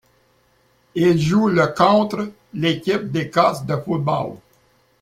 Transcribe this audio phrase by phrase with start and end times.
[0.95, 4.31] Il joue le contre l'équipe d'Écosse de football.